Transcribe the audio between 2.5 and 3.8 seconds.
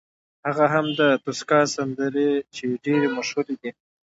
چې ډېرې مشهورې دي.